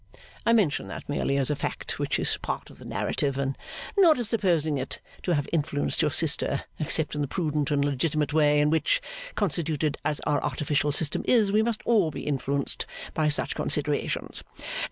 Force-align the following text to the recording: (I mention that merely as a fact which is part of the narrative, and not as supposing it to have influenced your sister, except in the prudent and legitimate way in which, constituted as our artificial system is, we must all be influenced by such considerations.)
(I 0.47 0.53
mention 0.53 0.87
that 0.87 1.07
merely 1.07 1.37
as 1.37 1.51
a 1.51 1.55
fact 1.55 1.99
which 1.99 2.17
is 2.17 2.37
part 2.41 2.71
of 2.71 2.79
the 2.79 2.85
narrative, 2.85 3.37
and 3.37 3.55
not 3.95 4.17
as 4.17 4.29
supposing 4.29 4.79
it 4.79 4.99
to 5.21 5.35
have 5.35 5.47
influenced 5.53 6.01
your 6.01 6.09
sister, 6.09 6.63
except 6.79 7.13
in 7.13 7.21
the 7.21 7.27
prudent 7.27 7.69
and 7.69 7.85
legitimate 7.85 8.33
way 8.33 8.59
in 8.59 8.71
which, 8.71 8.99
constituted 9.35 9.99
as 10.03 10.19
our 10.21 10.43
artificial 10.43 10.91
system 10.91 11.21
is, 11.27 11.51
we 11.51 11.61
must 11.61 11.83
all 11.85 12.09
be 12.09 12.25
influenced 12.25 12.87
by 13.13 13.27
such 13.27 13.53
considerations.) 13.53 14.43